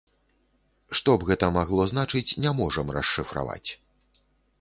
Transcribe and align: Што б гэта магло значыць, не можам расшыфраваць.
Што 0.99 1.11
б 1.23 1.27
гэта 1.29 1.49
магло 1.57 1.85
значыць, 1.91 2.25
не 2.45 2.53
можам 2.61 2.87
расшыфраваць. 2.97 3.69